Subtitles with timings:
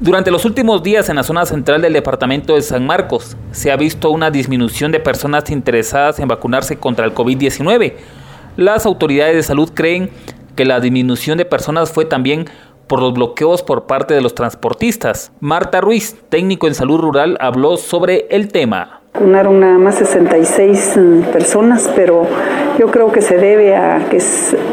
[0.00, 3.76] Durante los últimos días en la zona central del departamento de San Marcos se ha
[3.76, 7.94] visto una disminución de personas interesadas en vacunarse contra el COVID-19.
[8.56, 10.10] Las autoridades de salud creen
[10.54, 12.48] que la disminución de personas fue también
[12.86, 15.32] por los bloqueos por parte de los transportistas.
[15.40, 18.97] Marta Ruiz, técnico en salud rural, habló sobre el tema.
[19.18, 22.22] Vacunaron nada más 66 mm, personas, pero
[22.78, 24.22] yo creo que se debe a que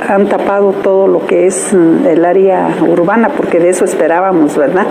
[0.07, 4.85] han tapado todo lo que es mm, el área urbana, porque de eso esperábamos, ¿verdad?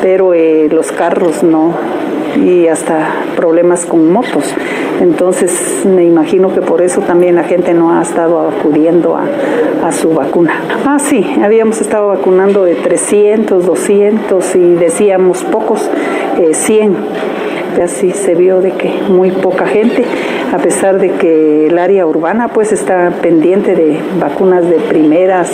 [0.00, 1.74] Pero eh, los carros no,
[2.42, 4.54] y hasta problemas con motos.
[5.02, 10.14] Entonces me imagino que por eso también la gente no ha estado acudiendo a, su
[10.14, 10.62] vacuna.
[10.86, 15.90] Ah, sí, habíamos estado vacunando de 300, 200 y decíamos pocos,
[16.38, 16.96] eh, 100
[17.82, 20.04] así se vio de que muy poca gente,
[20.52, 25.50] a pesar de que el área urbana pues está pendiente de vacunas de primeras,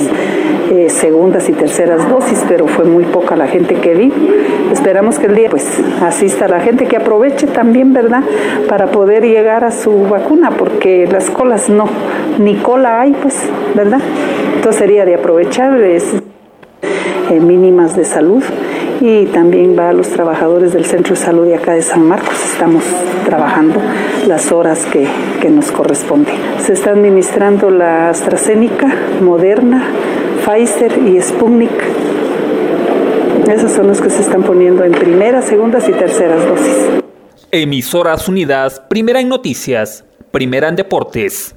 [0.70, 4.12] eh, segundas y terceras dosis, pero fue muy poca la gente que vi.
[4.73, 8.23] Esperamos que el día pues asista la gente que aproveche también, ¿verdad?
[8.68, 11.87] Para poder llegar a su vacuna, porque las colas no,
[12.38, 13.37] ni cola hay pues,
[13.74, 14.01] ¿verdad?
[14.57, 16.04] Entonces sería de aprovechar es,
[17.30, 18.43] eh, mínimas de salud
[19.01, 22.34] y también va a los trabajadores del Centro de Salud de acá de San Marcos.
[22.52, 22.84] Estamos
[23.24, 23.80] trabajando
[24.26, 25.07] las horas que,
[25.40, 26.34] que nos corresponden.
[26.60, 29.84] Se está administrando la AstraZeneca, Moderna,
[30.45, 31.70] Pfizer y Sputnik.
[33.51, 37.02] Esos son los que se están poniendo en primeras, segundas y terceras dosis.
[37.51, 41.57] Emisoras Unidas, primera en noticias, primera en deportes.